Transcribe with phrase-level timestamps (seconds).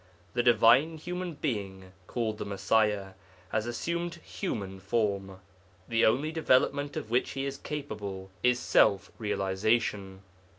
[0.33, 3.09] The divine human Being called the Messiah
[3.49, 5.39] has assumed human form;
[5.87, 10.23] the only development of which he is capable is self realization.